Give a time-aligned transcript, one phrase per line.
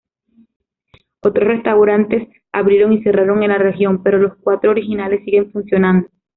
[1.19, 6.07] Otros restaurantes abrieron y cerraron en la región, pero los cuatro originales siguen funcionando.